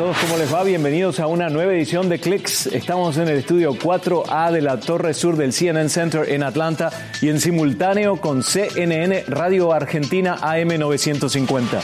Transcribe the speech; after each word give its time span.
Todos? 0.00 0.16
¿Cómo 0.16 0.38
les 0.38 0.54
va? 0.54 0.64
Bienvenidos 0.64 1.20
a 1.20 1.26
una 1.26 1.50
nueva 1.50 1.74
edición 1.74 2.08
de 2.08 2.18
Clicks. 2.18 2.68
Estamos 2.68 3.18
en 3.18 3.28
el 3.28 3.36
estudio 3.36 3.74
4A 3.74 4.50
de 4.50 4.62
la 4.62 4.80
Torre 4.80 5.12
Sur 5.12 5.36
del 5.36 5.52
CNN 5.52 5.90
Center 5.90 6.26
en 6.30 6.42
Atlanta 6.42 6.90
y 7.20 7.28
en 7.28 7.38
simultáneo 7.38 8.18
con 8.18 8.42
CNN 8.42 9.24
Radio 9.28 9.74
Argentina 9.74 10.38
AM950. 10.40 11.82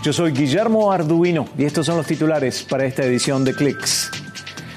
Yo 0.00 0.12
soy 0.12 0.30
Guillermo 0.30 0.92
Arduino 0.92 1.48
y 1.58 1.64
estos 1.64 1.86
son 1.86 1.96
los 1.96 2.06
titulares 2.06 2.62
para 2.62 2.84
esta 2.84 3.02
edición 3.02 3.44
de 3.44 3.52
Clicks. 3.52 4.12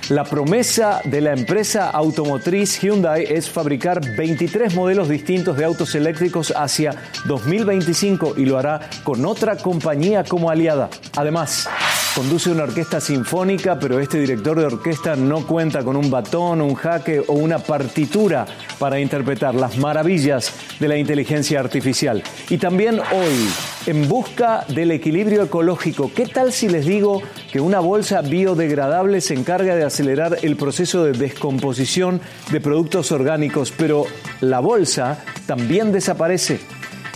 La 0.09 0.23
promesa 0.23 1.01
de 1.03 1.21
la 1.21 1.33
empresa 1.33 1.91
automotriz 1.91 2.81
Hyundai 2.81 3.27
es 3.29 3.47
fabricar 3.47 4.01
23 4.17 4.73
modelos 4.73 5.07
distintos 5.07 5.55
de 5.55 5.65
autos 5.65 5.93
eléctricos 5.93 6.51
hacia 6.57 6.95
2025 7.25 8.33
y 8.37 8.45
lo 8.45 8.57
hará 8.57 8.89
con 9.03 9.23
otra 9.27 9.57
compañía 9.57 10.23
como 10.23 10.49
aliada. 10.49 10.89
Además, 11.15 11.69
conduce 12.19 12.51
una 12.51 12.63
orquesta 12.63 12.99
sinfónica, 12.99 13.79
pero 13.79 13.97
este 13.97 14.19
director 14.19 14.59
de 14.59 14.65
orquesta 14.65 15.15
no 15.15 15.47
cuenta 15.47 15.85
con 15.85 15.95
un 15.95 16.11
batón, 16.11 16.59
un 16.59 16.75
jaque 16.75 17.21
o 17.25 17.31
una 17.31 17.59
partitura 17.59 18.45
para 18.77 18.99
interpretar 18.99 19.55
las 19.55 19.77
maravillas 19.77 20.53
de 20.81 20.89
la 20.89 20.97
inteligencia 20.97 21.61
artificial. 21.61 22.21
Y 22.49 22.57
también 22.57 22.99
hoy, 22.99 23.49
en 23.85 24.09
busca 24.09 24.65
del 24.67 24.91
equilibrio 24.91 25.43
ecológico, 25.43 26.11
¿qué 26.13 26.25
tal 26.25 26.51
si 26.51 26.67
les 26.67 26.85
digo 26.85 27.21
que 27.53 27.61
una 27.61 27.79
bolsa 27.79 28.19
biodegradable 28.21 29.21
se 29.21 29.35
encarga 29.35 29.77
de 29.77 29.85
acelerar 29.85 30.39
el 30.41 30.57
proceso 30.57 31.05
de 31.05 31.13
descomposición 31.13 32.19
de 32.51 32.59
productos 32.59 33.13
orgánicos, 33.13 33.71
pero 33.71 34.03
la 34.41 34.59
bolsa 34.59 35.23
también 35.45 35.93
desaparece? 35.93 36.59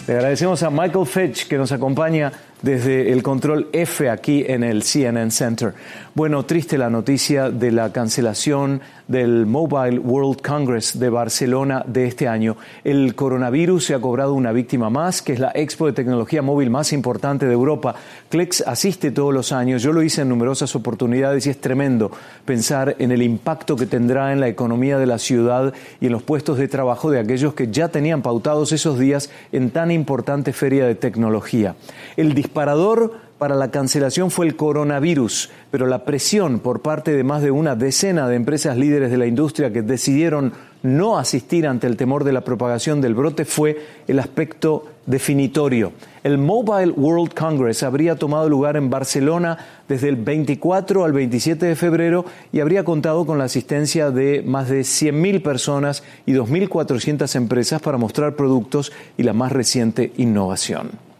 Le 0.07 0.13
agradecemos 0.13 0.63
a 0.63 0.69
Michael 0.69 1.05
Fetch 1.05 1.47
que 1.47 1.57
nos 1.57 1.73
acompaña 1.73 2.31
desde 2.63 3.11
el 3.11 3.21
control 3.21 3.67
F 3.73 4.09
aquí 4.09 4.43
en 4.47 4.63
el 4.63 4.81
CNN 4.81 5.29
Center. 5.29 5.75
Bueno, 6.15 6.45
triste 6.45 6.79
la 6.79 6.89
noticia 6.89 7.51
de 7.51 7.71
la 7.71 7.91
cancelación 7.91 8.81
del 9.07 9.45
Mobile 9.45 9.99
World 9.99 10.41
Congress 10.41 10.99
de 10.99 11.09
Barcelona 11.09 11.83
de 11.87 12.07
este 12.07 12.27
año. 12.27 12.57
El 12.83 13.15
coronavirus 13.15 13.85
se 13.85 13.93
ha 13.93 14.01
cobrado 14.01 14.33
una 14.33 14.51
víctima 14.51 14.89
más, 14.89 15.21
que 15.21 15.33
es 15.33 15.39
la 15.39 15.51
expo 15.53 15.85
de 15.85 15.93
tecnología 15.93 16.41
móvil 16.41 16.69
más 16.69 16.93
importante 16.93 17.45
de 17.45 17.53
Europa. 17.53 17.95
Clex 18.29 18.61
asiste 18.61 19.11
todos 19.11 19.33
los 19.33 19.51
años, 19.51 19.83
yo 19.83 19.93
lo 19.93 20.03
hice 20.03 20.21
en 20.21 20.29
numerosas 20.29 20.75
oportunidades 20.75 21.45
y 21.47 21.49
es 21.49 21.59
tremendo 21.59 22.11
pensar 22.45 22.95
en 22.99 23.11
el 23.11 23.21
impacto 23.21 23.75
que 23.75 23.85
tendrá 23.85 24.31
en 24.31 24.39
la 24.39 24.47
economía 24.47 24.97
de 24.97 25.05
la 25.05 25.19
ciudad 25.19 25.73
y 25.99 26.07
en 26.07 26.11
los 26.11 26.23
puestos 26.23 26.57
de 26.57 26.67
trabajo 26.67 27.11
de 27.11 27.19
aquellos 27.19 27.53
que 27.53 27.71
ya 27.71 27.89
tenían 27.89 28.21
pautados 28.21 28.71
esos 28.71 28.99
días 28.99 29.29
en 29.51 29.69
tan 29.71 29.91
importante 29.91 30.53
feria 30.53 30.85
de 30.85 30.95
tecnología. 30.95 31.75
El 32.17 32.33
disparador 32.33 33.32
para 33.43 33.55
la 33.55 33.71
cancelación 33.71 34.31
fue 34.31 34.45
el 34.45 34.55
coronavirus, 34.55 35.49
pero 35.69 35.85
la 35.85 36.05
presión 36.05 36.59
por 36.59 36.79
parte 36.79 37.11
de 37.11 37.25
más 37.25 37.41
de 37.41 37.51
una 37.51 37.75
decena 37.75 38.25
de 38.29 38.37
empresas 38.37 38.77
líderes 38.77 39.11
de 39.11 39.17
la 39.17 39.27
industria 39.27 39.73
que 39.73 39.81
decidieron 39.81 40.53
no 40.81 41.17
asistir 41.17 41.67
ante 41.67 41.85
el 41.87 41.97
temor 41.97 42.23
de 42.23 42.31
la 42.31 42.45
propagación 42.45 43.01
del 43.01 43.15
brote 43.15 43.43
fue 43.43 43.85
el 44.07 44.19
aspecto 44.19 44.85
definitorio. 45.05 45.91
El 46.23 46.37
Mobile 46.37 46.93
World 46.93 47.33
Congress 47.33 47.83
habría 47.83 48.15
tomado 48.15 48.47
lugar 48.47 48.77
en 48.77 48.89
Barcelona 48.89 49.57
desde 49.89 50.07
el 50.07 50.15
24 50.15 51.03
al 51.03 51.11
27 51.11 51.65
de 51.65 51.75
febrero 51.75 52.23
y 52.53 52.61
habría 52.61 52.85
contado 52.85 53.25
con 53.25 53.39
la 53.39 53.43
asistencia 53.43 54.09
de 54.09 54.41
más 54.41 54.69
de 54.69 54.83
100.000 54.83 55.43
personas 55.43 56.01
y 56.25 56.31
2.400 56.31 57.35
empresas 57.35 57.81
para 57.81 57.97
mostrar 57.97 58.37
productos 58.37 58.93
y 59.17 59.23
la 59.23 59.33
más 59.33 59.51
reciente 59.51 60.13
innovación. 60.15 61.12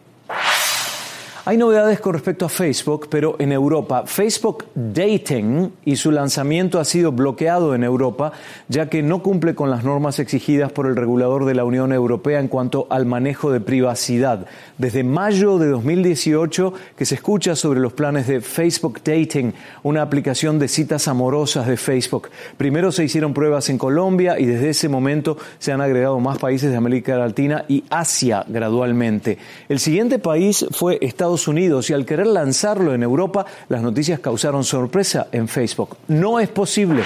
Hay 1.46 1.58
novedades 1.58 2.00
con 2.00 2.14
respecto 2.14 2.46
a 2.46 2.48
Facebook, 2.48 3.08
pero 3.10 3.36
en 3.38 3.52
Europa. 3.52 4.04
Facebook 4.06 4.64
Dating 4.74 5.72
y 5.84 5.96
su 5.96 6.10
lanzamiento 6.10 6.80
ha 6.80 6.86
sido 6.86 7.12
bloqueado 7.12 7.74
en 7.74 7.84
Europa, 7.84 8.32
ya 8.70 8.88
que 8.88 9.02
no 9.02 9.22
cumple 9.22 9.54
con 9.54 9.68
las 9.68 9.84
normas 9.84 10.18
exigidas 10.20 10.72
por 10.72 10.86
el 10.86 10.96
regulador 10.96 11.44
de 11.44 11.52
la 11.52 11.66
Unión 11.66 11.92
Europea 11.92 12.40
en 12.40 12.48
cuanto 12.48 12.86
al 12.88 13.04
manejo 13.04 13.52
de 13.52 13.60
privacidad. 13.60 14.46
Desde 14.78 15.04
mayo 15.04 15.58
de 15.58 15.66
2018 15.66 16.72
que 16.96 17.04
se 17.04 17.16
escucha 17.16 17.54
sobre 17.56 17.78
los 17.78 17.92
planes 17.92 18.26
de 18.26 18.40
Facebook 18.40 19.02
Dating, 19.04 19.52
una 19.82 20.00
aplicación 20.00 20.58
de 20.58 20.68
citas 20.68 21.08
amorosas 21.08 21.66
de 21.66 21.76
Facebook. 21.76 22.30
Primero 22.56 22.90
se 22.90 23.04
hicieron 23.04 23.34
pruebas 23.34 23.68
en 23.68 23.76
Colombia 23.76 24.40
y 24.40 24.46
desde 24.46 24.70
ese 24.70 24.88
momento 24.88 25.36
se 25.58 25.72
han 25.72 25.82
agregado 25.82 26.18
más 26.20 26.38
países 26.38 26.70
de 26.70 26.78
América 26.78 27.18
Latina 27.18 27.66
y 27.68 27.84
Asia 27.90 28.46
gradualmente. 28.48 29.36
El 29.68 29.78
siguiente 29.78 30.18
país 30.18 30.64
fue 30.70 30.96
Estados 31.02 31.33
Unidos 31.48 31.90
y 31.90 31.92
al 31.92 32.06
querer 32.06 32.26
lanzarlo 32.26 32.94
en 32.94 33.02
Europa, 33.02 33.44
las 33.68 33.82
noticias 33.82 34.20
causaron 34.20 34.64
sorpresa 34.64 35.26
en 35.32 35.48
Facebook. 35.48 35.96
No 36.08 36.40
es 36.40 36.48
posible. 36.48 37.02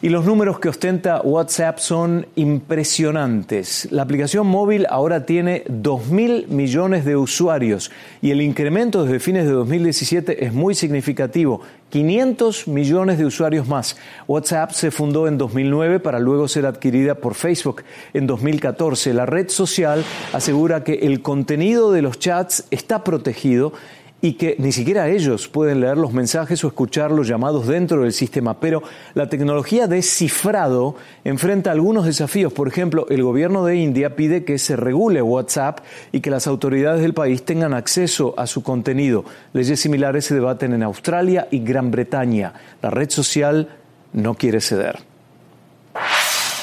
Y 0.00 0.10
los 0.10 0.24
números 0.24 0.60
que 0.60 0.68
ostenta 0.68 1.20
WhatsApp 1.22 1.78
son 1.78 2.26
impresionantes. 2.36 3.88
La 3.90 4.02
aplicación 4.02 4.46
móvil 4.46 4.86
ahora 4.90 5.26
tiene 5.26 5.64
2.000 5.64 6.46
millones 6.46 7.04
de 7.04 7.16
usuarios 7.16 7.90
y 8.22 8.30
el 8.30 8.40
incremento 8.40 9.02
desde 9.02 9.18
fines 9.18 9.44
de 9.44 9.50
2017 9.50 10.44
es 10.44 10.52
muy 10.52 10.76
significativo. 10.76 11.62
500 11.90 12.68
millones 12.68 13.18
de 13.18 13.24
usuarios 13.24 13.66
más. 13.66 13.96
WhatsApp 14.26 14.72
se 14.72 14.90
fundó 14.90 15.26
en 15.26 15.38
2009 15.38 16.00
para 16.00 16.20
luego 16.20 16.46
ser 16.46 16.66
adquirida 16.66 17.16
por 17.16 17.34
Facebook 17.34 17.82
en 18.14 18.26
2014. 18.26 19.14
La 19.14 19.26
red 19.26 19.48
social 19.48 20.04
asegura 20.32 20.84
que 20.84 20.94
el 20.94 21.22
contenido 21.22 21.90
de 21.90 22.02
los 22.02 22.18
chats 22.18 22.64
está 22.70 23.02
protegido 23.04 23.72
y 24.20 24.32
que 24.32 24.56
ni 24.58 24.72
siquiera 24.72 25.08
ellos 25.08 25.46
pueden 25.48 25.80
leer 25.80 25.96
los 25.96 26.12
mensajes 26.12 26.64
o 26.64 26.68
escuchar 26.68 27.12
los 27.12 27.28
llamados 27.28 27.66
dentro 27.66 28.02
del 28.02 28.12
sistema. 28.12 28.58
Pero 28.58 28.82
la 29.14 29.28
tecnología 29.28 29.86
de 29.86 30.02
cifrado 30.02 30.96
enfrenta 31.24 31.70
algunos 31.70 32.04
desafíos. 32.04 32.52
Por 32.52 32.66
ejemplo, 32.66 33.06
el 33.10 33.22
gobierno 33.22 33.64
de 33.64 33.76
India 33.76 34.16
pide 34.16 34.44
que 34.44 34.58
se 34.58 34.74
regule 34.74 35.22
WhatsApp 35.22 35.80
y 36.10 36.20
que 36.20 36.30
las 36.30 36.46
autoridades 36.46 37.00
del 37.00 37.14
país 37.14 37.44
tengan 37.44 37.74
acceso 37.74 38.34
a 38.36 38.46
su 38.46 38.62
contenido. 38.62 39.24
Leyes 39.52 39.78
similares 39.80 40.24
se 40.24 40.34
debaten 40.34 40.72
en 40.72 40.82
Australia 40.82 41.46
y 41.50 41.60
Gran 41.60 41.90
Bretaña. 41.90 42.54
La 42.82 42.90
red 42.90 43.10
social 43.10 43.68
no 44.12 44.34
quiere 44.34 44.60
ceder. 44.60 44.98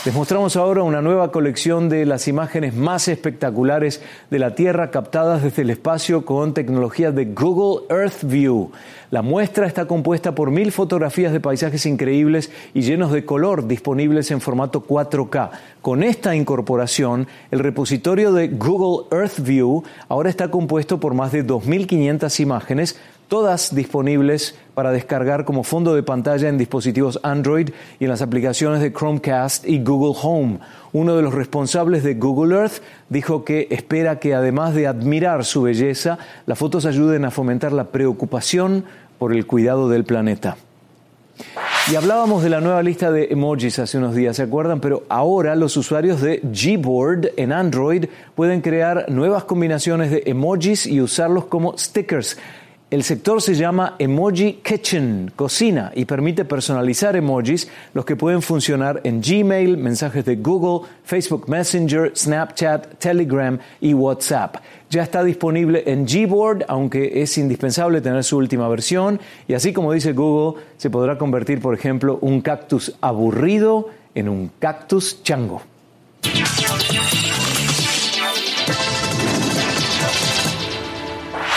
Les 0.06 0.14
mostramos 0.14 0.56
ahora 0.56 0.84
una 0.84 1.02
nueva 1.02 1.32
colección 1.32 1.90
de 1.90 2.06
las 2.06 2.28
imágenes 2.28 2.76
más 2.76 3.08
espectaculares 3.08 4.04
de 4.30 4.38
la 4.38 4.54
Tierra 4.54 4.92
captadas 4.92 5.42
desde 5.42 5.64
el 5.64 5.72
espacio 5.72 6.28
con 6.28 6.54
tecnología 6.54 7.12
de 7.12 7.26
Google 7.26 7.88
Earth 7.90 8.24
View. 8.24 8.70
La 9.10 9.24
muestra 9.24 9.66
está 9.66 9.88
compuesta 9.88 10.36
por 10.36 10.52
mil 10.52 10.72
fotografías 10.72 11.34
de 11.34 11.40
paisajes 11.40 11.88
increíbles 11.88 12.52
y 12.76 12.82
llenos 12.82 13.12
de 13.12 13.26
color 13.26 13.68
disponibles 13.68 14.30
en 14.30 14.42
formato 14.42 14.86
4K. 14.86 15.50
Con 15.82 16.04
esta 16.04 16.36
incorporación, 16.36 17.28
el 17.50 17.58
repositorio 17.58 18.32
de 18.32 18.50
Google 18.50 19.08
Earth 19.10 19.40
View 19.40 19.84
ahora 20.08 20.30
está 20.30 20.52
compuesto 20.52 21.00
por 21.00 21.16
más 21.16 21.32
de 21.32 21.44
2.500 21.44 22.40
imágenes 22.42 23.00
todas 23.28 23.74
disponibles 23.74 24.56
para 24.74 24.92
descargar 24.92 25.46
como 25.46 25.64
fondo 25.64 25.96
de 25.96 26.04
pantalla 26.04 26.50
en 26.50 26.58
dispositivos 26.58 27.20
Android 27.24 27.70
y 28.00 28.04
en 28.04 28.10
las 28.10 28.22
aplicaciones 28.22 28.82
de 28.82 28.94
Chromecast 28.94 29.68
y 29.68 29.84
Google 29.84 30.20
Home. 30.22 30.60
Uno 30.94 31.16
de 31.16 31.22
los 31.22 31.34
responsables 31.34 32.04
de 32.04 32.16
Google 32.16 32.56
Earth 32.56 32.82
dijo 33.10 33.44
que 33.44 33.68
espera 33.72 34.20
que 34.20 34.34
además 34.34 34.74
de 34.74 34.88
admirar 34.88 35.46
su 35.46 35.64
belleza, 35.64 36.18
las 36.46 36.58
fotos 36.58 36.86
ayuden 36.86 37.26
a 37.26 37.32
fomentar 37.32 37.72
la 37.72 37.86
preocupación 37.86 38.86
por 39.18 39.34
el 39.34 39.46
cuidado 39.46 39.90
del 39.90 40.04
planeta. 40.04 40.58
Y 41.92 41.96
hablábamos 41.96 42.42
de 42.42 42.50
la 42.50 42.62
nueva 42.62 42.82
lista 42.82 43.12
de 43.12 43.28
emojis 43.30 43.78
hace 43.78 43.98
unos 43.98 44.16
días, 44.16 44.38
¿se 44.38 44.44
acuerdan? 44.44 44.80
Pero 44.80 45.04
ahora 45.08 45.56
los 45.56 45.78
usuarios 45.78 46.20
de 46.20 46.40
Gboard 46.42 47.32
en 47.38 47.52
Android 47.52 48.06
pueden 48.34 48.62
crear 48.62 49.06
nuevas 49.10 49.44
combinaciones 49.44 50.10
de 50.10 50.24
emojis 50.26 50.88
y 50.88 51.00
usarlos 51.02 51.46
como 51.46 51.78
stickers. 51.78 52.38
El 52.96 53.04
sector 53.04 53.42
se 53.42 53.56
llama 53.56 53.98
Emoji 54.00 54.62
Kitchen, 54.64 55.30
cocina, 55.36 55.92
y 55.96 56.06
permite 56.06 56.46
personalizar 56.46 57.18
emojis, 57.18 57.68
los 57.94 58.06
que 58.06 58.16
pueden 58.16 58.42
funcionar 58.42 59.02
en 59.04 59.20
Gmail, 59.20 59.76
mensajes 59.76 60.24
de 60.24 60.38
Google, 60.38 60.88
Facebook 61.04 61.50
Messenger, 61.50 62.14
Snapchat, 62.16 62.98
Telegram 62.98 63.60
y 63.82 63.94
WhatsApp. 63.94 64.56
Ya 64.90 65.04
está 65.04 65.26
disponible 65.26 65.84
en 65.86 66.06
Gboard, 66.06 66.64
aunque 66.70 67.22
es 67.22 67.38
indispensable 67.38 68.00
tener 68.00 68.24
su 68.24 68.38
última 68.38 68.70
versión, 68.70 69.20
y 69.46 69.56
así 69.56 69.74
como 69.74 69.92
dice 69.92 70.14
Google, 70.14 70.64
se 70.78 70.90
podrá 70.90 71.18
convertir, 71.18 71.60
por 71.60 71.74
ejemplo, 71.74 72.18
un 72.22 72.40
cactus 72.40 72.96
aburrido 73.02 73.90
en 74.14 74.30
un 74.30 74.52
cactus 74.58 75.22
chango. 75.22 75.62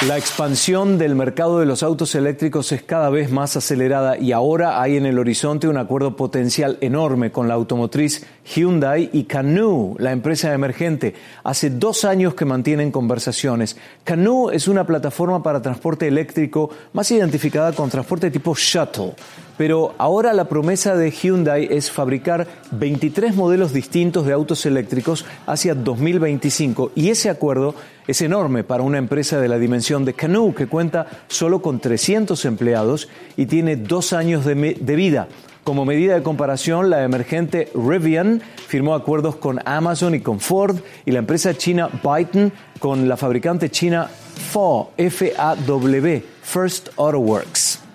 La 0.06 0.16
expansión 0.16 0.96
del 0.96 1.16
mercado 1.16 1.58
de 1.58 1.66
los 1.66 1.82
autos 1.82 2.14
eléctricos 2.14 2.70
es 2.70 2.84
cada 2.84 3.10
vez 3.10 3.32
más 3.32 3.56
acelerada 3.56 4.16
y 4.16 4.30
ahora 4.30 4.80
hay 4.80 4.96
en 4.96 5.06
el 5.06 5.18
horizonte 5.18 5.66
un 5.66 5.76
acuerdo 5.76 6.14
potencial 6.14 6.78
enorme 6.80 7.32
con 7.32 7.48
la 7.48 7.54
automotriz 7.54 8.24
Hyundai 8.54 9.10
y 9.12 9.24
Canoo, 9.24 9.96
la 9.98 10.12
empresa 10.12 10.54
emergente. 10.54 11.14
Hace 11.42 11.70
dos 11.70 12.04
años 12.04 12.34
que 12.34 12.44
mantienen 12.44 12.92
conversaciones. 12.92 13.76
Canoo 14.04 14.52
es 14.52 14.68
una 14.68 14.86
plataforma 14.86 15.42
para 15.42 15.60
transporte 15.60 16.06
eléctrico 16.06 16.70
más 16.92 17.10
identificada 17.10 17.72
con 17.72 17.90
transporte 17.90 18.30
tipo 18.30 18.54
shuttle. 18.54 19.16
Pero 19.58 19.94
ahora 19.98 20.32
la 20.32 20.44
promesa 20.44 20.96
de 20.96 21.10
Hyundai 21.10 21.66
es 21.70 21.90
fabricar 21.90 22.46
23 22.70 23.34
modelos 23.34 23.72
distintos 23.72 24.24
de 24.24 24.32
autos 24.32 24.64
eléctricos 24.64 25.26
hacia 25.46 25.74
2025 25.74 26.92
y 26.94 27.10
ese 27.10 27.28
acuerdo 27.28 27.74
es 28.06 28.22
enorme 28.22 28.62
para 28.62 28.84
una 28.84 28.98
empresa 28.98 29.40
de 29.40 29.48
la 29.48 29.58
dimensión 29.58 30.04
de 30.04 30.14
Canoo 30.14 30.54
que 30.54 30.68
cuenta 30.68 31.08
solo 31.26 31.60
con 31.60 31.80
300 31.80 32.42
empleados 32.44 33.08
y 33.36 33.46
tiene 33.46 33.74
dos 33.74 34.12
años 34.12 34.44
de, 34.44 34.54
vida. 34.54 35.26
Como 35.64 35.84
medida 35.84 36.14
de 36.14 36.22
comparación, 36.22 36.88
la 36.88 37.02
emergente 37.02 37.68
Rivian 37.74 38.40
firmó 38.68 38.94
acuerdos 38.94 39.36
con 39.36 39.58
Amazon 39.64 40.14
y 40.14 40.20
con 40.20 40.38
Ford 40.38 40.78
y 41.04 41.10
la 41.10 41.18
empresa 41.18 41.52
china 41.54 41.90
Byton 42.02 42.52
con 42.78 43.08
la 43.08 43.16
fabricante 43.16 43.70
china 43.70 44.08
F-A-W, 44.96 46.22
First 46.42 46.90
Auto 46.96 47.18
Works. 47.18 47.87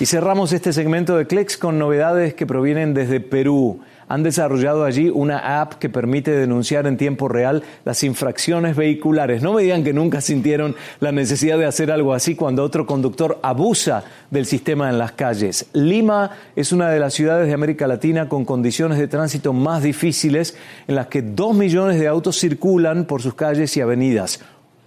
Y 0.00 0.06
cerramos 0.06 0.52
este 0.52 0.72
segmento 0.72 1.16
de 1.16 1.26
Clicks 1.26 1.56
con 1.56 1.76
novedades 1.76 2.32
que 2.34 2.46
provienen 2.46 2.94
desde 2.94 3.18
Perú. 3.18 3.80
Han 4.06 4.22
desarrollado 4.22 4.84
allí 4.84 5.08
una 5.08 5.60
app 5.60 5.74
que 5.74 5.88
permite 5.88 6.30
denunciar 6.30 6.86
en 6.86 6.96
tiempo 6.96 7.26
real 7.26 7.64
las 7.84 8.04
infracciones 8.04 8.76
vehiculares. 8.76 9.42
No 9.42 9.54
me 9.54 9.62
digan 9.62 9.82
que 9.82 9.92
nunca 9.92 10.20
sintieron 10.20 10.76
la 11.00 11.10
necesidad 11.10 11.58
de 11.58 11.66
hacer 11.66 11.90
algo 11.90 12.14
así 12.14 12.36
cuando 12.36 12.62
otro 12.62 12.86
conductor 12.86 13.40
abusa 13.42 14.04
del 14.30 14.46
sistema 14.46 14.88
en 14.88 14.98
las 14.98 15.12
calles. 15.12 15.66
Lima 15.72 16.30
es 16.54 16.70
una 16.70 16.90
de 16.90 17.00
las 17.00 17.14
ciudades 17.14 17.48
de 17.48 17.54
América 17.54 17.88
Latina 17.88 18.28
con 18.28 18.44
condiciones 18.44 18.98
de 18.98 19.08
tránsito 19.08 19.52
más 19.52 19.82
difíciles 19.82 20.56
en 20.86 20.94
las 20.94 21.08
que 21.08 21.22
dos 21.22 21.56
millones 21.56 21.98
de 21.98 22.06
autos 22.06 22.38
circulan 22.38 23.04
por 23.04 23.20
sus 23.20 23.34
calles 23.34 23.76
y 23.76 23.80
avenidas. 23.80 24.38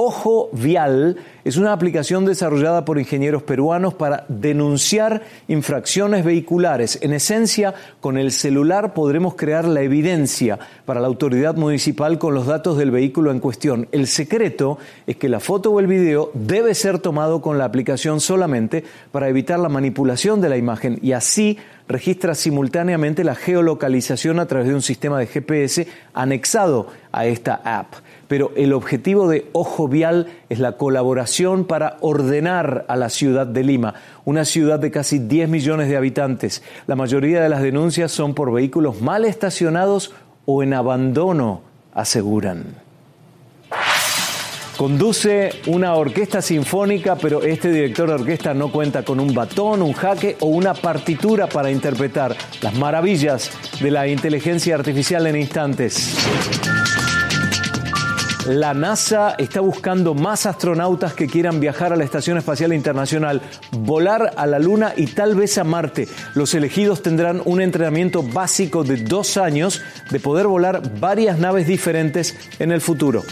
Ojo 0.04 0.50
Vial 0.52 1.18
es 1.44 1.58
una 1.58 1.74
aplicación 1.74 2.26
desarrollada 2.26 2.86
por 2.86 2.98
ingenieros 2.98 3.44
peruanos 3.44 3.94
para 3.94 4.26
denunciar 4.30 5.22
infracciones 5.48 6.26
vehiculares. 6.26 6.98
En 7.04 7.14
esencia, 7.14 7.76
con 8.00 8.18
el 8.18 8.32
celular 8.32 8.96
podremos 8.96 9.36
crear 9.36 9.66
la 9.66 9.84
evidencia 9.84 10.58
para 10.86 11.02
la 11.02 11.06
autoridad 11.06 11.54
municipal 11.56 12.18
con 12.18 12.34
los 12.34 12.48
datos 12.48 12.80
del 12.80 12.90
vehículo 12.90 13.30
en 13.30 13.40
cuestión. 13.40 13.90
El 13.92 14.08
secreto 14.08 14.80
es 15.06 15.18
que 15.18 15.30
la 15.30 15.40
foto 15.40 15.70
o 15.70 15.80
el 15.80 15.86
video 15.86 16.32
debe 16.34 16.74
ser 16.74 16.98
tomado 16.98 17.40
con 17.40 17.60
la 17.60 17.66
aplicación 17.66 18.22
solamente 18.22 18.84
para 19.12 19.30
evitar 19.30 19.60
la 19.60 19.70
manipulación 19.70 20.42
de 20.42 20.50
la 20.50 20.58
imagen 20.58 20.98
y 21.04 21.12
así 21.12 21.60
registra 21.88 22.34
simultáneamente 22.34 23.24
la 23.24 23.36
geolocalización 23.36 24.40
a 24.40 24.48
través 24.48 24.68
de 24.68 24.74
un 24.74 24.82
sistema 24.82 25.20
de 25.20 25.28
GPS 25.28 25.88
anexado 26.16 26.88
a 27.12 27.28
esta 27.28 27.62
app 27.64 27.94
pero 28.32 28.54
el 28.56 28.72
objetivo 28.72 29.28
de 29.28 29.48
Ojo 29.52 29.90
Vial 29.90 30.28
es 30.48 30.58
la 30.58 30.78
colaboración 30.78 31.66
para 31.66 31.98
ordenar 32.00 32.86
a 32.88 32.96
la 32.96 33.10
ciudad 33.10 33.46
de 33.46 33.62
Lima, 33.62 33.94
una 34.24 34.46
ciudad 34.46 34.80
de 34.80 34.90
casi 34.90 35.20
10 35.20 35.50
millones 35.50 35.90
de 35.90 35.98
habitantes. 35.98 36.64
La 36.88 36.96
mayoría 36.96 37.44
de 37.44 37.50
las 37.50 37.62
denuncias 37.62 38.10
son 38.14 38.34
por 38.34 38.54
vehículos 38.54 39.02
mal 39.02 39.26
estacionados 39.26 40.14
o 40.46 40.64
en 40.64 40.74
abandono, 40.74 41.60
aseguran. 41.94 42.68
Conduce 44.78 45.50
una 45.68 45.96
orquesta 45.96 46.42
sinfónica, 46.42 47.18
pero 47.18 47.44
este 47.44 47.70
director 47.70 48.08
de 48.08 48.16
orquesta 48.16 48.54
no 48.54 48.72
cuenta 48.72 49.04
con 49.04 49.20
un 49.20 49.34
batón, 49.34 49.82
un 49.82 49.92
jaque 49.92 50.38
o 50.40 50.46
una 50.46 50.74
partitura 50.74 51.48
para 51.48 51.70
interpretar 51.70 52.34
las 52.62 52.76
maravillas 52.76 53.52
de 53.82 53.92
la 53.92 54.08
inteligencia 54.08 54.76
artificial 54.76 55.28
en 55.28 55.36
instantes. 55.36 56.16
La 58.48 58.74
NASA 58.74 59.36
está 59.38 59.62
buscando 59.62 60.16
más 60.16 60.48
astronautas 60.48 61.14
que 61.14 61.28
quieran 61.28 61.60
viajar 61.60 61.94
a 61.94 61.96
la 61.96 62.04
Estación 62.04 62.40
Espacial 62.40 62.74
Internacional, 62.74 63.40
volar 63.72 64.34
a 64.36 64.48
la 64.48 64.58
Luna 64.58 64.94
y 64.98 65.06
tal 65.08 65.36
vez 65.36 65.60
a 65.60 65.64
Marte. 65.64 66.08
Los 66.34 66.56
elegidos 66.56 67.04
tendrán 67.04 67.44
un 67.46 67.62
entrenamiento 67.62 68.24
básico 68.24 68.84
de 68.84 68.98
dos 68.98 69.38
años 69.38 69.84
de 70.10 70.20
poder 70.20 70.48
volar 70.48 71.00
varias 71.00 71.38
naves 71.38 71.68
diferentes 71.68 72.36
en 72.58 72.72
el 72.72 72.82
futuro. 72.82 73.24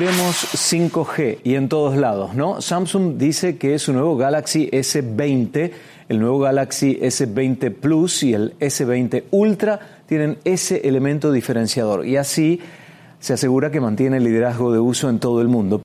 Queremos 0.00 0.54
5G 0.54 1.40
y 1.44 1.56
en 1.56 1.68
todos 1.68 1.94
lados, 1.94 2.34
¿no? 2.34 2.62
Samsung 2.62 3.18
dice 3.18 3.58
que 3.58 3.78
su 3.78 3.92
nuevo 3.92 4.16
Galaxy 4.16 4.70
S20, 4.72 5.72
el 6.08 6.18
nuevo 6.18 6.38
Galaxy 6.38 6.98
S20 7.02 7.74
Plus 7.74 8.22
y 8.22 8.32
el 8.32 8.58
S20 8.60 9.24
Ultra 9.30 9.78
tienen 10.06 10.38
ese 10.44 10.88
elemento 10.88 11.30
diferenciador 11.30 12.06
y 12.06 12.16
así 12.16 12.60
se 13.18 13.34
asegura 13.34 13.70
que 13.70 13.82
mantiene 13.82 14.16
el 14.16 14.24
liderazgo 14.24 14.72
de 14.72 14.78
uso 14.78 15.10
en 15.10 15.18
todo 15.18 15.42
el 15.42 15.48
mundo. 15.48 15.82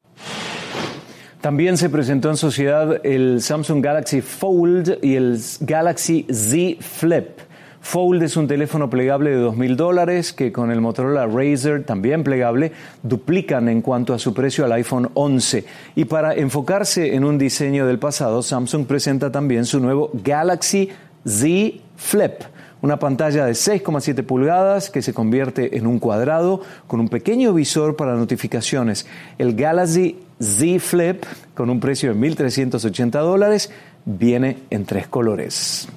También 1.42 1.76
se 1.76 1.90
presentó 1.90 2.30
en 2.30 2.38
sociedad 2.38 3.06
el 3.06 3.42
Samsung 3.42 3.84
Galaxy 3.84 4.22
Fold 4.22 5.00
y 5.02 5.16
el 5.16 5.42
Galaxy 5.60 6.26
Z 6.32 6.82
Flip. 6.82 7.42
Fold 7.86 8.24
es 8.24 8.36
un 8.36 8.48
teléfono 8.48 8.90
plegable 8.90 9.30
de 9.30 9.38
2.000 9.38 9.76
dólares 9.76 10.34
que 10.34 10.52
con 10.52 10.72
el 10.72 10.82
Motorola 10.82 11.28
Razer, 11.28 11.84
también 11.84 12.24
plegable, 12.24 12.72
duplican 13.04 13.70
en 13.70 13.84
cuanto 13.84 14.16
a 14.16 14.20
su 14.20 14.34
precio 14.34 14.66
al 14.66 14.72
iPhone 14.72 15.12
11. 15.14 15.64
Y 15.96 16.06
para 16.06 16.34
enfocarse 16.34 17.14
en 17.14 17.24
un 17.24 17.38
diseño 17.38 17.86
del 17.86 18.00
pasado, 18.00 18.42
Samsung 18.42 18.88
presenta 18.88 19.32
también 19.32 19.66
su 19.66 19.80
nuevo 19.80 20.10
Galaxy 20.14 20.90
Z 21.26 21.84
Flip 21.96 22.34
una 22.82 23.00
pantalla 23.00 23.46
de 23.46 23.54
6,7 23.54 24.24
pulgadas 24.24 24.90
que 24.90 25.02
se 25.02 25.14
convierte 25.14 25.78
en 25.78 25.88
un 25.88 26.00
cuadrado 26.00 26.62
con 26.88 27.00
un 27.00 27.08
pequeño 27.08 27.54
visor 27.54 27.96
para 27.96 28.16
notificaciones. 28.16 29.06
El 29.38 29.56
Galaxy 29.56 30.20
Z 30.40 30.80
Flip, 30.80 31.24
con 31.54 31.70
un 31.70 31.80
precio 31.80 32.14
de 32.14 32.20
1.380 32.20 33.12
dólares, 33.12 33.72
viene 34.06 34.58
en 34.70 34.86
tres 34.86 35.08
colores. 35.08 35.88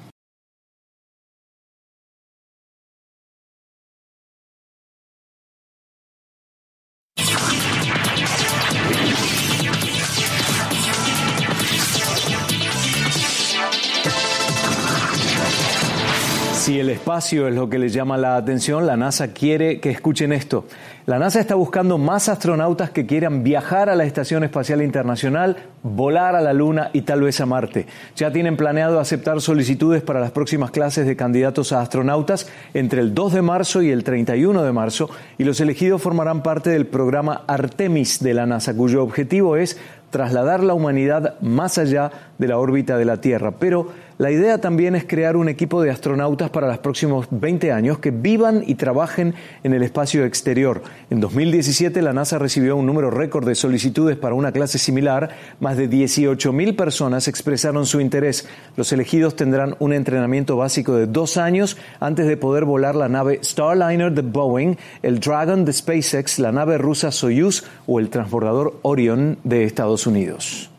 Espacio 17.09 17.49
es 17.49 17.55
lo 17.55 17.71
que 17.71 17.79
les 17.79 17.95
llama 17.95 18.19
la 18.19 18.37
atención, 18.37 18.87
la 18.87 18.95
NASA 18.95 19.29
quiere 19.29 19.81
que 19.81 19.89
escuchen 19.89 20.31
esto. 20.31 20.67
La 21.07 21.19
NASA 21.19 21.41
está 21.41 21.55
buscando 21.55 21.97
más 21.97 22.29
astronautas 22.29 22.91
que 22.91 23.07
quieran 23.07 23.43
viajar 23.43 23.89
a 23.89 23.97
la 23.97 24.05
Estación 24.05 24.45
Espacial 24.45 24.83
Internacional, 24.83 25.57
volar 25.83 26.37
a 26.37 26.43
la 26.43 26.53
Luna 26.53 26.91
y 26.93 27.01
tal 27.01 27.23
vez 27.23 27.41
a 27.41 27.47
Marte. 27.47 27.87
Ya 28.15 28.31
tienen 28.31 28.59
planeado 28.59 29.01
aceptar 29.01 29.41
solicitudes 29.41 30.03
para 30.03 30.21
las 30.21 30.33
próximas 30.33 30.71
clases 30.71 31.07
de 31.07 31.17
candidatos 31.17 31.73
a 31.73 31.81
astronautas 31.81 32.47
entre 32.75 33.01
el 33.01 33.15
2 33.15 33.33
de 33.33 33.41
marzo 33.41 33.81
y 33.81 33.91
el 33.91 34.05
31 34.05 34.63
de 34.63 34.73
marzo 34.73 35.09
y 35.39 35.45
los 35.45 35.63
elegidos 35.63 36.03
formarán 36.03 36.43
parte 36.43 36.69
del 36.69 36.87
programa 36.87 37.43
Artemis 37.47 38.23
de 38.23 38.35
la 38.35 38.45
NASA, 38.45 38.77
cuyo 38.77 39.03
objetivo 39.03 39.57
es 39.57 39.79
trasladar 40.11 40.63
la 40.63 40.75
humanidad 40.75 41.41
más 41.41 41.79
allá 41.79 42.11
de 42.11 42.19
la 42.47 42.59
órbita 42.59 42.97
de 42.97 43.05
la 43.05 43.21
Tierra. 43.21 43.51
Pero 43.51 43.89
la 44.19 44.33
idea 44.33 44.59
también 44.59 44.97
es 44.97 45.05
crear 45.05 45.37
un 45.37 45.49
equipo 45.49 45.81
de 45.81 45.93
astronautas 45.93 46.51
para 46.51 46.67
los 46.67 46.79
próximos 46.79 47.29
20 47.31 47.71
años 47.71 48.01
que 48.01 48.11
vivan 48.11 48.65
y 48.67 48.75
trabajen 48.75 49.35
en 49.63 49.75
el 49.75 49.85
espacio 49.85 50.25
exterior. 50.25 50.83
En 51.09 51.21
2017 51.21 52.03
la 52.03 52.13
NASA 52.13 52.37
recibió 52.37 52.75
un 52.75 52.85
número 52.85 53.13
récord 53.13 53.47
de 53.47 53.55
solicitudes 53.55 54.17
para 54.17 54.35
una 54.35 54.51
clase 54.51 54.79
similar. 54.79 55.31
Más 55.61 55.77
de 55.77 55.89
18.000 55.89 56.75
personas 56.75 57.29
expresaron 57.29 57.87
su 57.87 58.01
interés. 58.01 58.49
Los 58.77 58.93
elegidos 58.93 59.37
tendrán 59.37 59.77
un 59.79 59.93
entrenamiento 59.93 60.57
básico 60.57 60.97
de 60.97 61.07
dos 61.07 61.37
años 61.37 61.77
antes 62.01 62.27
de 62.27 62.37
poder 62.37 62.65
volar 62.65 62.97
la 62.97 63.09
nave 63.09 63.39
Starliner 63.45 64.11
de 64.11 64.23
Boeing, 64.23 64.75
el 65.03 65.21
Dragon 65.21 65.65
de 65.65 65.73
SpaceX, 65.73 66.41
la 66.41 66.51
nave 66.51 66.77
rusa 66.77 67.13
Soyuz 67.13 67.65
o 67.87 68.01
el 68.01 68.11
transbordador 68.11 68.81
Orion 68.83 69.39
de 69.45 69.63
Estados 69.63 70.09
Unidos. 70.09 70.71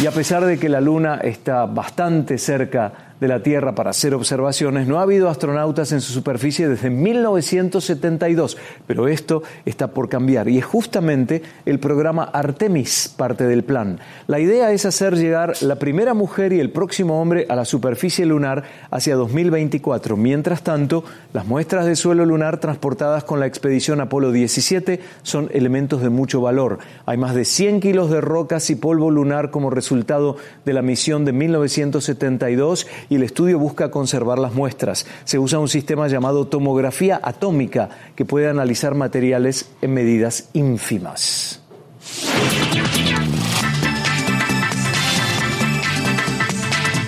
Y 0.00 0.06
a 0.06 0.10
pesar 0.10 0.44
de 0.44 0.58
que 0.58 0.68
la 0.68 0.80
Luna 0.80 1.20
está 1.22 1.66
bastante 1.66 2.36
cerca 2.36 3.03
de 3.20 3.28
la 3.28 3.42
Tierra 3.42 3.74
para 3.74 3.90
hacer 3.90 4.14
observaciones, 4.14 4.86
no 4.86 4.98
ha 4.98 5.02
habido 5.02 5.28
astronautas 5.28 5.92
en 5.92 6.00
su 6.00 6.12
superficie 6.12 6.68
desde 6.68 6.90
1972, 6.90 8.56
pero 8.86 9.08
esto 9.08 9.42
está 9.64 9.88
por 9.88 10.08
cambiar 10.08 10.48
y 10.48 10.58
es 10.58 10.64
justamente 10.64 11.42
el 11.64 11.78
programa 11.78 12.24
Artemis 12.24 13.12
parte 13.16 13.44
del 13.44 13.64
plan. 13.64 14.00
La 14.26 14.40
idea 14.40 14.72
es 14.72 14.84
hacer 14.84 15.16
llegar 15.16 15.54
la 15.62 15.76
primera 15.76 16.14
mujer 16.14 16.52
y 16.52 16.60
el 16.60 16.70
próximo 16.70 17.20
hombre 17.20 17.46
a 17.48 17.56
la 17.56 17.64
superficie 17.64 18.26
lunar 18.26 18.64
hacia 18.90 19.16
2024. 19.16 20.16
Mientras 20.16 20.62
tanto, 20.62 21.04
las 21.32 21.46
muestras 21.46 21.86
de 21.86 21.96
suelo 21.96 22.26
lunar 22.26 22.58
transportadas 22.58 23.24
con 23.24 23.40
la 23.40 23.46
expedición 23.46 24.00
Apolo 24.00 24.32
17 24.32 25.00
son 25.22 25.50
elementos 25.52 26.02
de 26.02 26.10
mucho 26.10 26.40
valor. 26.40 26.78
Hay 27.06 27.16
más 27.16 27.34
de 27.34 27.44
100 27.44 27.80
kilos 27.80 28.10
de 28.10 28.20
rocas 28.20 28.70
y 28.70 28.76
polvo 28.76 29.10
lunar 29.10 29.50
como 29.50 29.70
resultado 29.70 30.36
de 30.64 30.72
la 30.72 30.82
misión 30.82 31.24
de 31.24 31.32
1972 31.32 32.86
y 33.08 33.16
el 33.16 33.22
estudio 33.22 33.58
busca 33.58 33.90
conservar 33.90 34.38
las 34.38 34.54
muestras. 34.54 35.06
Se 35.24 35.38
usa 35.38 35.58
un 35.58 35.68
sistema 35.68 36.08
llamado 36.08 36.46
tomografía 36.46 37.20
atómica 37.22 37.90
que 38.14 38.24
puede 38.24 38.48
analizar 38.48 38.94
materiales 38.94 39.70
en 39.82 39.94
medidas 39.94 40.48
ínfimas. 40.52 41.60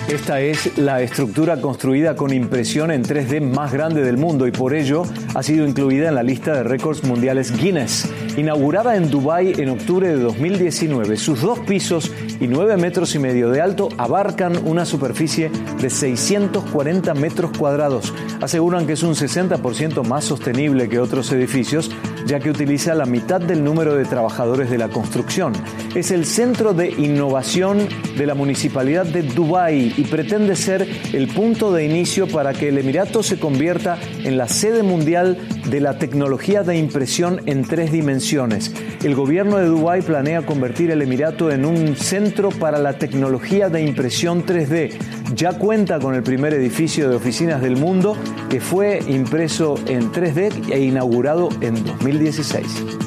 Esta 0.09 0.39
es 0.39 0.77
la 0.77 1.01
estructura 1.01 1.59
construida 1.59 2.15
con 2.15 2.31
impresión 2.31 2.91
en 2.91 3.03
3D 3.03 3.41
más 3.41 3.73
grande 3.73 4.01
del 4.01 4.15
mundo 4.15 4.47
y 4.47 4.51
por 4.51 4.73
ello 4.73 5.03
ha 5.35 5.43
sido 5.43 5.67
incluida 5.67 6.07
en 6.07 6.15
la 6.15 6.23
lista 6.23 6.53
de 6.53 6.63
récords 6.63 7.03
mundiales 7.03 7.51
Guinness. 7.51 8.09
Inaugurada 8.37 8.95
en 8.95 9.09
Dubái 9.09 9.51
en 9.57 9.67
octubre 9.67 10.07
de 10.07 10.17
2019, 10.17 11.17
sus 11.17 11.41
dos 11.41 11.59
pisos 11.59 12.09
y 12.39 12.47
nueve 12.47 12.77
metros 12.77 13.15
y 13.15 13.19
medio 13.19 13.49
de 13.49 13.59
alto 13.59 13.89
abarcan 13.97 14.65
una 14.65 14.85
superficie 14.85 15.51
de 15.81 15.89
640 15.89 17.13
metros 17.13 17.51
cuadrados. 17.57 18.13
Aseguran 18.39 18.87
que 18.87 18.93
es 18.93 19.03
un 19.03 19.13
60% 19.13 20.07
más 20.07 20.23
sostenible 20.23 20.87
que 20.87 20.99
otros 20.99 21.29
edificios, 21.33 21.91
ya 22.27 22.39
que 22.39 22.49
utiliza 22.49 22.93
la 22.93 23.05
mitad 23.05 23.39
del 23.39 23.63
número 23.63 23.95
de 23.95 24.05
trabajadores 24.05 24.69
de 24.69 24.77
la 24.77 24.89
construcción. 24.89 25.53
Es 25.95 26.11
el 26.11 26.25
centro 26.25 26.73
de 26.73 26.89
innovación 26.89 27.87
de 28.17 28.25
la 28.25 28.35
Municipalidad 28.35 29.05
de 29.05 29.23
Dubái 29.23 29.93
y 29.97 30.03
pretende 30.03 30.55
ser 30.55 30.87
el 31.13 31.27
punto 31.29 31.71
de 31.71 31.85
inicio 31.85 32.27
para 32.27 32.53
que 32.53 32.69
el 32.69 32.77
Emirato 32.77 33.23
se 33.23 33.39
convierta 33.39 33.97
en 34.23 34.37
la 34.37 34.47
sede 34.47 34.83
mundial 34.83 35.37
de 35.69 35.81
la 35.81 35.97
tecnología 35.97 36.63
de 36.63 36.77
impresión 36.77 37.41
en 37.45 37.63
tres 37.63 37.91
dimensiones. 37.91 38.73
El 39.03 39.15
gobierno 39.15 39.57
de 39.57 39.65
Dubái 39.65 40.01
planea 40.01 40.45
convertir 40.45 40.91
el 40.91 41.01
Emirato 41.01 41.51
en 41.51 41.65
un 41.65 41.95
centro 41.95 42.49
para 42.49 42.77
la 42.79 42.97
tecnología 42.97 43.69
de 43.69 43.81
impresión 43.81 44.45
3D. 44.45 44.93
Ya 45.35 45.53
cuenta 45.53 45.99
con 45.99 46.15
el 46.15 46.23
primer 46.23 46.53
edificio 46.53 47.09
de 47.09 47.15
oficinas 47.15 47.61
del 47.61 47.77
mundo 47.77 48.17
que 48.49 48.61
fue 48.61 48.99
impreso 49.07 49.75
en 49.87 50.11
3D 50.11 50.71
e 50.71 50.79
inaugurado 50.79 51.49
en 51.61 51.83
2016. 51.83 53.06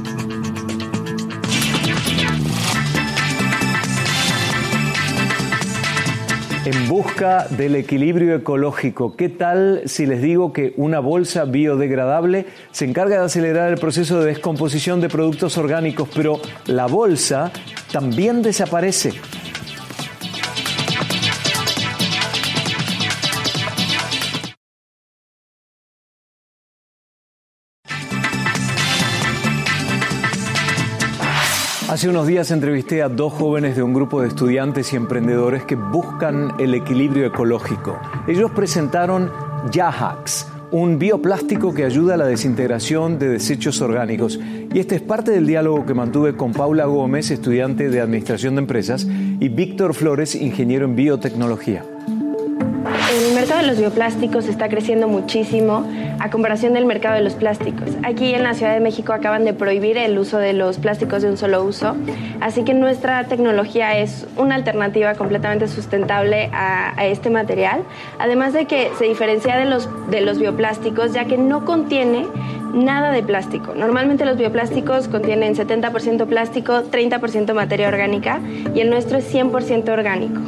En 6.71 6.89
busca 6.89 7.49
del 7.49 7.75
equilibrio 7.75 8.37
ecológico. 8.37 9.17
¿Qué 9.17 9.29
tal 9.29 9.83
si 9.87 10.07
les 10.07 10.23
digo 10.23 10.53
que 10.53 10.73
una 10.77 11.01
bolsa 11.01 11.45
biodegradable 11.45 12.47
se 12.71 12.85
encarga 12.85 13.19
de 13.19 13.25
acelerar 13.25 13.73
el 13.73 13.79
proceso 13.79 14.21
de 14.21 14.27
descomposición 14.27 15.01
de 15.01 15.09
productos 15.09 15.59
orgánicos, 15.59 16.09
pero 16.15 16.41
la 16.67 16.87
bolsa 16.87 17.51
también 17.91 18.43
desaparece? 18.43 19.15
Hace 31.91 32.09
unos 32.09 32.29
días 32.29 32.53
entrevisté 32.53 33.03
a 33.03 33.09
dos 33.09 33.33
jóvenes 33.33 33.75
de 33.75 33.83
un 33.83 33.93
grupo 33.93 34.23
de 34.23 34.29
estudiantes 34.29 34.93
y 34.93 34.97
emprendedores 34.97 35.65
que 35.65 35.75
buscan 35.75 36.53
el 36.61 36.73
equilibrio 36.73 37.27
ecológico. 37.27 37.99
Ellos 38.29 38.53
presentaron 38.53 39.29
Yahax, 39.73 40.47
un 40.71 41.01
bioplástico 41.01 41.75
que 41.75 41.85
ayuda 41.85 42.15
a 42.15 42.17
la 42.17 42.27
desintegración 42.27 43.19
de 43.19 43.31
desechos 43.31 43.81
orgánicos. 43.81 44.39
Y 44.73 44.79
este 44.79 44.95
es 44.95 45.03
parte 45.03 45.33
del 45.33 45.49
diálogo 45.49 45.85
que 45.85 45.95
mantuve 45.95 46.37
con 46.37 46.53
Paula 46.53 46.85
Gómez, 46.85 47.33
estudiante 47.33 47.89
de 47.89 48.01
Administración 48.01 48.55
de 48.55 48.61
Empresas, 48.61 49.09
y 49.09 49.49
Víctor 49.49 49.93
Flores, 49.93 50.37
ingeniero 50.37 50.85
en 50.85 50.95
biotecnología. 50.95 51.85
De 53.61 53.67
los 53.67 53.79
bioplásticos 53.79 54.49
está 54.49 54.71
creciendo 54.71 55.07
muchísimo 55.07 55.87
a 56.19 56.31
comparación 56.31 56.73
del 56.73 56.87
mercado 56.87 57.17
de 57.17 57.21
los 57.21 57.35
plásticos. 57.35 57.91
Aquí 58.05 58.33
en 58.33 58.43
la 58.43 58.55
Ciudad 58.55 58.73
de 58.73 58.81
México 58.81 59.13
acaban 59.13 59.45
de 59.45 59.53
prohibir 59.53 59.99
el 59.99 60.19
uso 60.19 60.39
de 60.39 60.55
los 60.55 60.79
plásticos 60.79 61.21
de 61.21 61.29
un 61.29 61.37
solo 61.37 61.63
uso, 61.63 61.95
así 62.41 62.65
que 62.65 62.73
nuestra 62.73 63.25
tecnología 63.25 63.99
es 63.99 64.27
una 64.39 64.55
alternativa 64.55 65.15
completamente 65.15 65.69
sustentable 65.69 66.49
a, 66.55 66.95
este 67.05 67.29
material, 67.29 67.83
además 68.19 68.55
de 68.55 68.65
que 68.65 68.91
se 68.99 69.05
diferencia 69.05 69.59
de 69.59 69.67
los, 69.67 69.91
de 70.11 70.23
los 70.23 70.39
bioplásticos 70.39 71.13
ya 71.13 71.27
que 71.27 71.37
no 71.37 71.67
contiene 71.67 72.27
nada 72.73 73.11
de 73.11 73.23
plástico. 73.23 73.75
Normalmente 73.75 74.25
los 74.25 74.39
bioplásticos 74.39 75.07
contienen 75.07 75.55
70% 75.55 76.27
plástico, 76.27 76.85
30% 76.91 77.53
materia 77.53 77.89
orgánica 77.89 78.41
y 78.75 78.81
el 78.81 78.89
nuestro 78.89 79.19
es 79.19 79.31
100% 79.35 79.91
orgánico. 79.91 80.41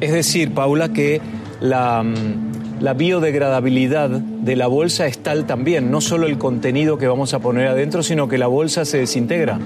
Es 0.00 0.12
decir, 0.12 0.52
Paula, 0.52 0.88
que 0.88 1.20
la 1.60 2.02
mm, 2.02 2.47
la 2.80 2.94
biodegradabilidad 2.94 4.10
de 4.10 4.56
la 4.56 4.66
bolsa 4.66 5.06
es 5.06 5.18
tal 5.18 5.46
también, 5.46 5.90
no 5.90 6.00
solo 6.00 6.26
el 6.26 6.38
contenido 6.38 6.98
que 6.98 7.08
vamos 7.08 7.34
a 7.34 7.40
poner 7.40 7.66
adentro, 7.68 8.02
sino 8.02 8.28
que 8.28 8.38
la 8.38 8.46
bolsa 8.46 8.84
se 8.84 8.98
desintegra. 8.98 9.58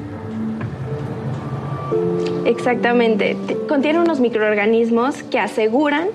Exactamente, 2.44 3.36
contiene 3.68 4.00
unos 4.00 4.20
microorganismos 4.20 5.22
que 5.24 5.38
aseguran 5.38 6.08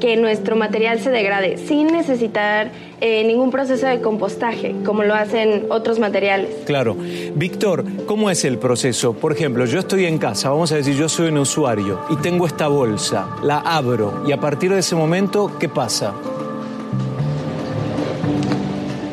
que 0.00 0.16
nuestro 0.16 0.56
material 0.56 1.00
se 1.00 1.10
degrade 1.10 1.56
sin 1.58 1.86
necesitar 1.86 2.70
eh, 3.00 3.24
ningún 3.24 3.50
proceso 3.50 3.86
de 3.86 4.00
compostaje, 4.00 4.74
como 4.84 5.02
lo 5.02 5.14
hacen 5.14 5.66
otros 5.70 5.98
materiales. 5.98 6.50
Claro. 6.66 6.96
Víctor, 7.34 7.84
¿cómo 8.06 8.30
es 8.30 8.44
el 8.44 8.58
proceso? 8.58 9.14
Por 9.14 9.32
ejemplo, 9.32 9.66
yo 9.66 9.78
estoy 9.78 10.06
en 10.06 10.18
casa, 10.18 10.50
vamos 10.50 10.72
a 10.72 10.76
decir, 10.76 10.94
yo 10.94 11.08
soy 11.08 11.28
un 11.28 11.38
usuario 11.38 12.00
y 12.10 12.16
tengo 12.16 12.46
esta 12.46 12.68
bolsa, 12.68 13.28
la 13.42 13.58
abro 13.58 14.24
y 14.26 14.32
a 14.32 14.40
partir 14.40 14.72
de 14.72 14.80
ese 14.80 14.94
momento, 14.94 15.50
¿qué 15.58 15.68
pasa? 15.68 16.14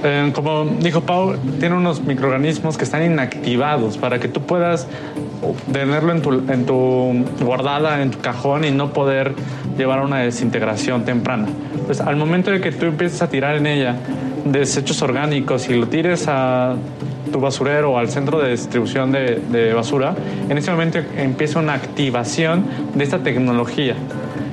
Eh, 0.04 0.32
como 0.34 0.66
dijo 0.66 1.02
Pau, 1.02 1.36
tiene 1.60 1.76
unos 1.76 2.02
microorganismos 2.02 2.78
que 2.78 2.84
están 2.84 3.04
inactivados 3.04 3.98
para 3.98 4.20
que 4.20 4.28
tú 4.28 4.42
puedas 4.42 4.88
tenerlo 5.72 6.12
en 6.12 6.66
tu, 6.66 7.26
guardada, 7.44 8.02
en 8.02 8.12
tu 8.12 8.20
cajón 8.20 8.64
y 8.64 8.72
no 8.72 8.94
poder 8.94 9.34
llevar 9.78 10.00
a 10.00 10.04
una 10.04 10.20
desintegración 10.20 11.06
temprana. 11.06 11.48
Pues 11.86 12.02
al 12.02 12.16
momento 12.16 12.52
de 12.52 12.62
que 12.62 12.72
tú 12.72 12.88
empieces 12.88 13.22
a 13.22 13.30
tirar 13.30 13.56
en 13.56 13.68
ella 13.68 13.96
desechos 14.46 15.02
orgánicos 15.04 15.70
y 15.70 15.76
lo 15.76 15.88
tires 15.88 16.28
a 16.28 16.76
tu 17.32 17.40
basurero 17.40 17.92
o 17.92 17.98
al 17.98 18.10
centro 18.10 18.40
de 18.40 18.52
distribución 18.52 19.12
de 19.12 19.74
basura, 19.74 20.16
en 20.50 20.58
ese 20.58 20.72
momento 20.72 21.00
empieza 21.16 21.60
una 21.60 21.74
activación 21.74 22.66
de 22.96 23.04
esta 23.04 23.20
tecnología 23.20 23.96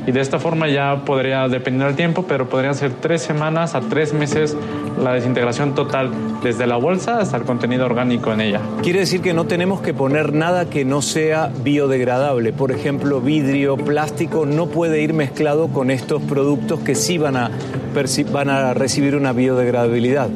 y 0.08 0.10
de 0.10 0.22
esta 0.22 0.38
forma 0.38 0.68
ya 0.68 1.04
podría, 1.04 1.48
dependiendo 1.48 1.84
del 1.84 1.94
tiempo, 1.94 2.24
pero 2.26 2.48
podría 2.48 2.72
ser 2.72 2.92
tres 2.92 3.20
semanas 3.20 3.74
a 3.74 3.80
tres 3.80 4.14
meses 4.14 4.56
la 4.98 5.12
desintegración 5.12 5.74
total, 5.74 6.10
desde 6.42 6.66
la 6.66 6.76
bolsa 6.76 7.18
hasta 7.18 7.36
el 7.36 7.42
contenido 7.42 7.84
orgánico 7.84 8.32
en 8.32 8.40
ella. 8.40 8.60
Quiere 8.82 9.00
decir 9.00 9.20
que 9.20 9.34
no 9.34 9.44
tenemos 9.44 9.82
que 9.82 9.92
poner 9.92 10.32
nada 10.32 10.70
que 10.70 10.86
no 10.86 11.02
sea 11.02 11.52
biodegradable. 11.62 12.54
Por 12.54 12.72
ejemplo, 12.72 13.20
vidrio, 13.20 13.76
plástico, 13.76 14.46
no 14.46 14.68
puede 14.68 15.02
ir 15.02 15.12
mezclado 15.12 15.68
con 15.68 15.90
estos 15.90 16.22
productos 16.22 16.80
que 16.80 16.94
sí 16.94 17.18
van 17.18 17.36
a, 17.36 17.50
van 18.32 18.48
a 18.48 18.72
recibir 18.72 19.14
una 19.14 19.34
biodegradabilidad. 19.34 20.30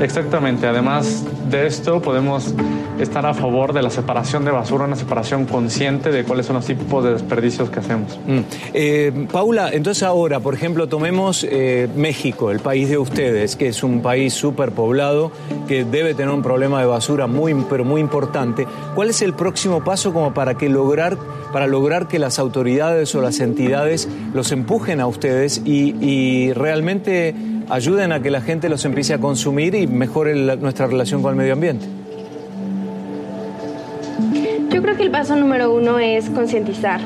Exactamente, 0.00 0.66
además 0.66 1.24
de 1.50 1.66
esto 1.66 2.00
podemos 2.00 2.54
estar 2.98 3.26
a 3.26 3.34
favor 3.34 3.72
de 3.72 3.82
la 3.82 3.90
separación 3.90 4.44
de 4.44 4.50
basura, 4.50 4.84
una 4.84 4.96
separación 4.96 5.46
consciente 5.46 6.10
de 6.10 6.24
cuáles 6.24 6.46
son 6.46 6.56
los 6.56 6.66
tipos 6.66 7.04
de 7.04 7.12
desperdicios 7.12 7.70
que 7.70 7.80
hacemos. 7.80 8.18
Mm. 8.26 8.38
Eh, 8.72 9.26
Paula, 9.30 9.70
entonces 9.72 10.02
ahora, 10.02 10.40
por 10.40 10.54
ejemplo, 10.54 10.88
tomemos 10.88 11.46
eh, 11.48 11.88
México, 11.96 12.50
el 12.50 12.60
país 12.60 12.88
de 12.88 12.98
ustedes, 12.98 13.56
que 13.56 13.68
es 13.68 13.82
un 13.82 14.00
país 14.00 14.32
súper 14.32 14.72
poblado, 14.72 15.32
que 15.68 15.84
debe 15.84 16.14
tener 16.14 16.32
un 16.32 16.42
problema 16.42 16.80
de 16.80 16.86
basura 16.86 17.26
muy, 17.26 17.54
pero 17.68 17.84
muy 17.84 18.00
importante. 18.00 18.66
¿Cuál 18.94 19.10
es 19.10 19.20
el 19.22 19.34
próximo 19.34 19.84
paso 19.84 20.12
como 20.12 20.32
para 20.32 20.56
que 20.56 20.68
lograr, 20.68 21.18
para 21.52 21.66
lograr 21.66 22.08
que 22.08 22.18
las 22.18 22.38
autoridades 22.38 23.14
o 23.14 23.20
las 23.20 23.40
entidades 23.40 24.08
los 24.32 24.50
empujen 24.52 25.00
a 25.00 25.06
ustedes 25.06 25.62
y, 25.64 25.94
y 26.00 26.52
realmente 26.52 27.34
ayuden 27.70 28.12
a 28.12 28.20
que 28.20 28.30
la 28.30 28.40
gente 28.40 28.68
los 28.68 28.84
empiece 28.84 29.14
a 29.14 29.18
consumir 29.18 29.74
y 29.74 29.86
mejore 29.86 30.34
nuestra 30.56 30.86
relación 30.86 31.22
con 31.22 31.30
el 31.32 31.36
medio 31.36 31.54
ambiente? 31.54 31.86
Yo 34.70 34.82
creo 34.82 34.96
que 34.96 35.02
el 35.02 35.10
paso 35.10 35.36
número 35.36 35.72
uno 35.72 35.98
es 35.98 36.28
concientizar. 36.30 37.00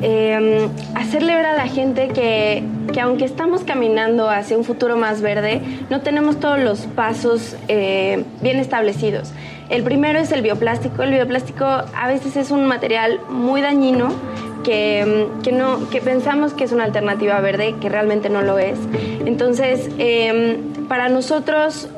Em, 0.00 0.68
hacerle 0.94 1.34
ver 1.34 1.46
a 1.46 1.54
la 1.54 1.66
gente 1.66 2.08
que, 2.08 2.62
que, 2.92 3.00
aunque 3.00 3.24
estamos 3.24 3.64
caminando 3.64 4.30
hacia 4.30 4.56
un 4.56 4.64
futuro 4.64 4.96
más 4.96 5.20
verde, 5.20 5.60
no 5.90 6.00
tenemos 6.02 6.38
todos 6.38 6.58
los 6.60 6.80
pasos 6.80 7.56
eh, 7.66 8.24
bien 8.40 8.58
establecidos. 8.58 9.32
El 9.70 9.82
primero 9.82 10.18
es 10.18 10.30
el 10.32 10.42
bioplástico. 10.42 11.02
El 11.02 11.10
bioplástico 11.10 11.64
a 11.64 12.06
veces 12.06 12.36
es 12.36 12.50
un 12.50 12.66
material 12.66 13.20
muy 13.28 13.60
dañino 13.60 14.10
que, 14.68 15.28
que, 15.42 15.50
no, 15.50 15.88
que 15.88 16.02
pensamos 16.02 16.52
que 16.52 16.64
es 16.64 16.72
una 16.72 16.84
alternativa 16.84 17.40
verde, 17.40 17.76
que 17.80 17.88
realmente 17.88 18.28
no 18.28 18.42
lo 18.42 18.58
es. 18.58 18.78
Entonces, 19.24 19.88
em, 19.96 20.58
para 20.88 21.08
nosotros, 21.08 21.88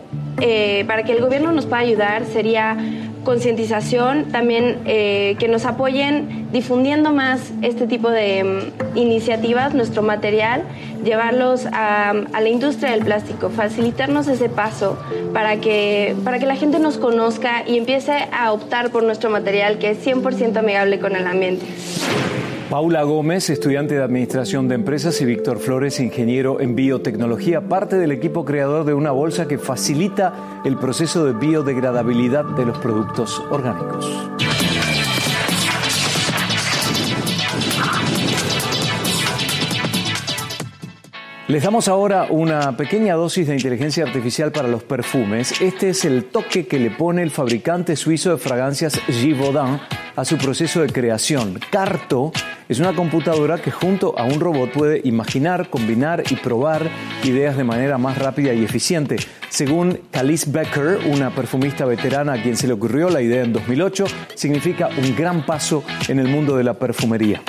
eh, 0.41 0.85
para 0.87 1.03
que 1.03 1.11
el 1.11 1.21
gobierno 1.21 1.51
nos 1.51 1.67
pueda 1.67 1.79
ayudar, 1.79 2.27
sería 2.27 2.77
concientización, 3.25 4.27
también 4.27 4.79
eh, 4.85 5.35
que 5.41 5.49
nos 5.49 5.65
apoyen 5.67 6.47
difundiendo 6.53 7.13
más 7.13 7.51
este 7.63 7.89
tipo 7.89 8.09
de 8.09 8.45
mm, 8.45 8.97
iniciativas, 8.97 9.75
nuestro 9.75 10.03
material, 10.03 10.63
llevarlos 11.05 11.67
a, 11.67 12.11
a, 12.11 12.41
la 12.41 12.49
industria 12.49 12.93
del 12.93 13.05
plástico, 13.05 13.51
facilitarnos 13.51 14.29
ese 14.29 14.49
paso 14.49 14.97
para 15.35 15.57
que, 15.57 16.15
para 16.25 16.39
que 16.39 16.47
la 16.47 16.55
gente 16.55 16.79
nos 16.79 16.99
conozca 16.99 17.65
y 17.67 17.79
empiece 17.79 18.29
a 18.33 18.53
optar 18.53 18.91
por 18.91 19.03
nuestro 19.03 19.29
material 19.29 19.79
que 19.79 19.91
es 19.91 20.07
100% 20.07 20.57
amigable 20.57 21.01
con 21.01 21.17
el 21.17 21.27
ambiente. 21.27 21.67
Paula 22.71 23.03
Gómez, 23.03 23.51
estudiante 23.51 23.97
de 23.97 24.03
Administración 24.05 24.69
de 24.69 24.77
Empresas, 24.77 25.21
y 25.21 25.25
Víctor 25.25 25.59
Flores, 25.59 25.99
ingeniero 25.99 26.61
en 26.61 26.77
biotecnología, 26.77 27.63
parte 27.63 27.97
del 27.97 28.13
equipo 28.13 28.45
creador 28.45 28.85
de 28.85 28.95
una 28.95 29.11
bolsa 29.11 29.49
que 29.49 29.59
facilita 29.59 30.63
el 30.65 30.77
proceso 30.77 31.25
de 31.25 31.33
biodegradabilidad 31.33 32.45
de 32.45 32.67
los 32.67 32.79
productos 32.79 33.43
orgánicos. 33.51 34.07
Les 41.51 41.65
damos 41.65 41.89
ahora 41.89 42.29
una 42.31 42.77
pequeña 42.77 43.17
dosis 43.17 43.49
de 43.49 43.57
inteligencia 43.57 44.05
artificial 44.05 44.53
para 44.53 44.69
los 44.69 44.85
perfumes. 44.85 45.61
Este 45.61 45.89
es 45.91 46.05
el 46.05 46.27
toque 46.27 46.69
que 46.69 46.79
le 46.79 46.93
pone 46.93 47.25
el 47.25 47.33
fabricante 47.33 47.97
suizo 47.97 48.31
de 48.31 48.37
fragancias 48.39 49.01
Givaudan 49.09 49.81
a 50.15 50.25
su 50.25 50.39
proceso 50.39 50.81
de 50.81 50.93
creación. 50.93 51.59
Carto 51.73 52.31
es 52.69 52.79
una 52.79 52.95
computadora 52.95 53.61
que 53.61 53.73
junto 53.73 54.17
a 54.17 54.27
un 54.27 54.39
robot 54.39 54.71
puede 54.71 55.01
imaginar, 55.03 55.71
combinar 55.71 56.23
y 56.31 56.37
probar 56.37 56.89
ideas 57.25 57.57
de 57.57 57.65
manera 57.65 57.99
más 57.99 58.17
rápida 58.17 58.55
y 58.55 58.63
eficiente. 58.63 59.17
Según 59.49 60.03
Calice 60.13 60.49
Becker, 60.49 61.01
una 61.13 61.35
perfumista 61.35 61.85
veterana 61.85 62.35
a 62.35 62.43
quien 62.45 62.57
se 62.57 62.69
le 62.69 62.75
ocurrió 62.75 63.11
la 63.11 63.23
idea 63.23 63.43
en 63.43 63.53
2008, 63.53 64.05
significa 64.37 64.89
un 64.97 65.17
gran 65.17 65.45
paso 65.45 65.83
en 66.07 66.21
el 66.21 66.29
mundo 66.29 66.57
de 66.57 66.63
la 66.63 66.75
perfumería. 66.75 67.43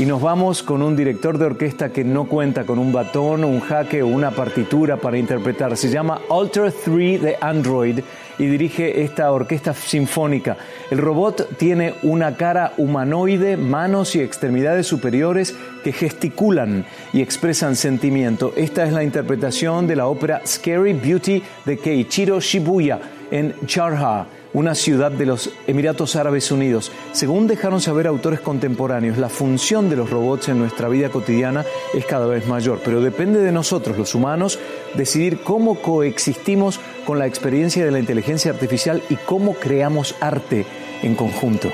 Y 0.00 0.06
nos 0.06 0.22
vamos 0.22 0.62
con 0.62 0.80
un 0.80 0.94
director 0.94 1.38
de 1.38 1.46
orquesta 1.46 1.88
que 1.88 2.04
no 2.04 2.26
cuenta 2.26 2.64
con 2.64 2.78
un 2.78 2.92
batón, 2.92 3.42
un 3.42 3.58
jaque 3.58 4.00
o 4.00 4.06
una 4.06 4.30
partitura 4.30 4.96
para 4.96 5.18
interpretar. 5.18 5.76
Se 5.76 5.90
llama 5.90 6.20
Alter 6.30 6.72
3 6.72 7.20
de 7.20 7.36
Android 7.40 7.98
y 8.38 8.46
dirige 8.46 9.02
esta 9.02 9.32
orquesta 9.32 9.74
sinfónica. 9.74 10.56
El 10.92 10.98
robot 10.98 11.56
tiene 11.56 11.94
una 12.04 12.36
cara 12.36 12.74
humanoide, 12.76 13.56
manos 13.56 14.14
y 14.14 14.20
extremidades 14.20 14.86
superiores 14.86 15.56
que 15.82 15.90
gesticulan 15.90 16.84
y 17.12 17.20
expresan 17.20 17.74
sentimiento. 17.74 18.52
Esta 18.56 18.84
es 18.84 18.92
la 18.92 19.02
interpretación 19.02 19.88
de 19.88 19.96
la 19.96 20.06
ópera 20.06 20.42
Scary 20.46 20.92
Beauty 20.92 21.42
de 21.64 21.76
Keiichiro 21.76 22.38
Shibuya 22.38 23.00
en 23.30 23.54
Charha 23.66 24.26
una 24.52 24.74
ciudad 24.74 25.10
de 25.10 25.26
los 25.26 25.50
Emiratos 25.66 26.16
Árabes 26.16 26.50
Unidos. 26.50 26.90
Según 27.12 27.46
dejaron 27.46 27.80
saber 27.80 28.06
autores 28.06 28.40
contemporáneos, 28.40 29.18
la 29.18 29.28
función 29.28 29.90
de 29.90 29.96
los 29.96 30.10
robots 30.10 30.48
en 30.48 30.58
nuestra 30.58 30.88
vida 30.88 31.10
cotidiana 31.10 31.64
es 31.94 32.06
cada 32.06 32.26
vez 32.26 32.46
mayor, 32.46 32.80
pero 32.84 33.00
depende 33.00 33.40
de 33.40 33.52
nosotros, 33.52 33.98
los 33.98 34.14
humanos, 34.14 34.58
decidir 34.94 35.42
cómo 35.42 35.80
coexistimos 35.80 36.80
con 37.04 37.18
la 37.18 37.26
experiencia 37.26 37.84
de 37.84 37.90
la 37.90 37.98
inteligencia 37.98 38.50
artificial 38.50 39.02
y 39.10 39.16
cómo 39.16 39.54
creamos 39.54 40.14
arte 40.20 40.66
en 41.02 41.14
conjunto. 41.14 41.70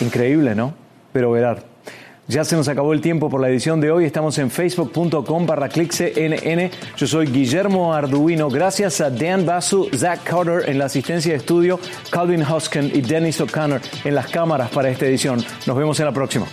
Increíble, 0.00 0.54
¿no? 0.54 0.74
Pero 1.12 1.32
verar. 1.32 1.77
Ya 2.28 2.44
se 2.44 2.56
nos 2.56 2.68
acabó 2.68 2.92
el 2.92 3.00
tiempo 3.00 3.30
por 3.30 3.40
la 3.40 3.48
edición 3.48 3.80
de 3.80 3.90
hoy. 3.90 4.04
Estamos 4.04 4.36
en 4.36 4.50
facebook.com 4.50 5.46
barra 5.46 5.70
cnn. 5.70 6.70
Yo 6.94 7.06
soy 7.06 7.26
Guillermo 7.26 7.94
Arduino. 7.94 8.50
Gracias 8.50 9.00
a 9.00 9.08
Dan 9.08 9.46
Basu, 9.46 9.88
Zach 9.96 10.22
Carter 10.24 10.68
en 10.68 10.78
la 10.78 10.84
asistencia 10.84 11.32
de 11.32 11.38
estudio, 11.38 11.80
Calvin 12.10 12.42
Hoskin 12.42 12.90
y 12.94 13.00
Dennis 13.00 13.40
O'Connor 13.40 13.80
en 14.04 14.14
las 14.14 14.26
cámaras 14.26 14.68
para 14.68 14.90
esta 14.90 15.06
edición. 15.06 15.42
Nos 15.66 15.74
vemos 15.74 15.98
en 16.00 16.06
la 16.06 16.12
próxima. 16.12 16.46